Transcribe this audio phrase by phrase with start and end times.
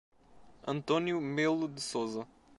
[0.65, 2.27] Antônio Melo de Souza